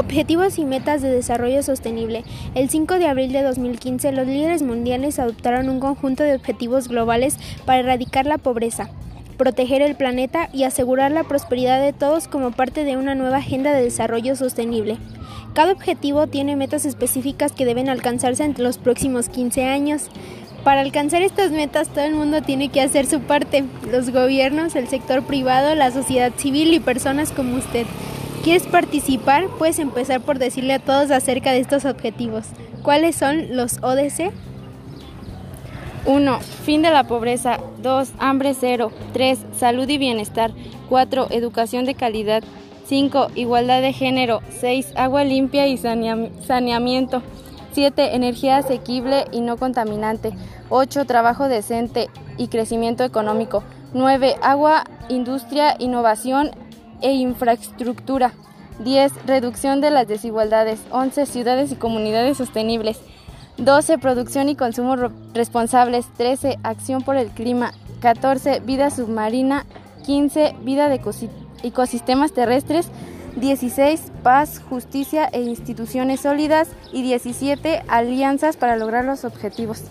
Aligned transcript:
Objetivos 0.00 0.58
y 0.58 0.64
metas 0.64 1.02
de 1.02 1.10
desarrollo 1.10 1.62
sostenible. 1.62 2.24
El 2.54 2.70
5 2.70 2.98
de 2.98 3.06
abril 3.06 3.32
de 3.32 3.42
2015, 3.42 4.12
los 4.12 4.26
líderes 4.26 4.62
mundiales 4.62 5.18
adoptaron 5.18 5.68
un 5.68 5.78
conjunto 5.78 6.22
de 6.22 6.34
objetivos 6.34 6.88
globales 6.88 7.36
para 7.66 7.80
erradicar 7.80 8.24
la 8.24 8.38
pobreza, 8.38 8.88
proteger 9.36 9.82
el 9.82 9.96
planeta 9.96 10.48
y 10.54 10.64
asegurar 10.64 11.12
la 11.12 11.24
prosperidad 11.24 11.82
de 11.82 11.92
todos 11.92 12.28
como 12.28 12.50
parte 12.50 12.84
de 12.84 12.96
una 12.96 13.14
nueva 13.14 13.36
agenda 13.36 13.74
de 13.74 13.82
desarrollo 13.82 14.36
sostenible. 14.36 14.96
Cada 15.52 15.72
objetivo 15.72 16.28
tiene 16.28 16.56
metas 16.56 16.86
específicas 16.86 17.52
que 17.52 17.66
deben 17.66 17.90
alcanzarse 17.90 18.42
entre 18.42 18.64
los 18.64 18.78
próximos 18.78 19.28
15 19.28 19.66
años. 19.66 20.08
Para 20.64 20.80
alcanzar 20.80 21.20
estas 21.20 21.50
metas 21.50 21.88
todo 21.88 22.06
el 22.06 22.14
mundo 22.14 22.40
tiene 22.40 22.70
que 22.70 22.80
hacer 22.80 23.04
su 23.04 23.20
parte, 23.20 23.64
los 23.92 24.08
gobiernos, 24.08 24.76
el 24.76 24.88
sector 24.88 25.24
privado, 25.24 25.74
la 25.74 25.90
sociedad 25.90 26.32
civil 26.38 26.72
y 26.72 26.80
personas 26.80 27.32
como 27.32 27.58
usted. 27.58 27.84
¿Quieres 28.42 28.66
participar? 28.66 29.48
Puedes 29.58 29.78
empezar 29.78 30.22
por 30.22 30.38
decirle 30.38 30.72
a 30.72 30.78
todos 30.78 31.10
acerca 31.10 31.52
de 31.52 31.60
estos 31.60 31.84
objetivos. 31.84 32.46
¿Cuáles 32.82 33.14
son 33.14 33.54
los 33.54 33.78
ODC? 33.82 34.32
1. 36.06 36.40
Fin 36.40 36.80
de 36.80 36.90
la 36.90 37.04
pobreza. 37.04 37.60
2. 37.82 38.12
Hambre 38.18 38.54
cero. 38.58 38.92
3. 39.12 39.38
Salud 39.58 39.86
y 39.86 39.98
bienestar. 39.98 40.52
4. 40.88 41.26
Educación 41.30 41.84
de 41.84 41.94
calidad. 41.94 42.42
5. 42.86 43.28
Igualdad 43.34 43.82
de 43.82 43.92
género. 43.92 44.40
6. 44.58 44.94
Agua 44.96 45.22
limpia 45.24 45.66
y 45.66 45.76
saneamiento. 45.76 47.22
7. 47.72 48.16
Energía 48.16 48.56
asequible 48.56 49.26
y 49.32 49.42
no 49.42 49.58
contaminante. 49.58 50.32
8. 50.70 51.04
Trabajo 51.04 51.48
decente 51.48 52.08
y 52.38 52.48
crecimiento 52.48 53.04
económico. 53.04 53.62
9. 53.92 54.36
Agua, 54.40 54.84
industria, 55.10 55.76
innovación 55.78 56.52
e 57.02 57.12
infraestructura. 57.12 58.32
10. 58.84 59.26
Reducción 59.26 59.80
de 59.80 59.90
las 59.90 60.08
desigualdades. 60.08 60.80
11. 60.90 61.26
Ciudades 61.26 61.72
y 61.72 61.76
comunidades 61.76 62.38
sostenibles. 62.38 62.98
12. 63.58 63.98
Producción 63.98 64.48
y 64.48 64.56
consumo 64.56 64.96
responsables. 65.34 66.06
13. 66.16 66.58
Acción 66.62 67.02
por 67.02 67.16
el 67.16 67.28
clima. 67.28 67.72
14. 68.00 68.60
Vida 68.60 68.90
submarina. 68.90 69.66
15. 70.06 70.54
Vida 70.62 70.88
de 70.88 71.00
ecosistemas 71.62 72.32
terrestres. 72.32 72.88
16. 73.36 74.12
Paz, 74.22 74.60
justicia 74.68 75.28
e 75.32 75.42
instituciones 75.42 76.20
sólidas. 76.20 76.68
Y 76.92 77.02
17. 77.02 77.82
Alianzas 77.88 78.56
para 78.56 78.76
lograr 78.76 79.04
los 79.04 79.24
objetivos. 79.24 79.84